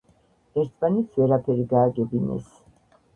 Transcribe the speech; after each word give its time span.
ერთმანეთს 0.61 1.19
ვერაფერი 1.21 1.65
გააგებინეს. 1.73 2.49